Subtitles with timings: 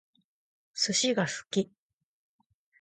[0.73, 1.71] 寿司が好き